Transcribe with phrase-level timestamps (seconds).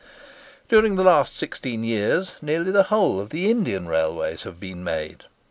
[0.67, 5.25] During the last sixteen years, nearly the whole of the Indian railways have been made.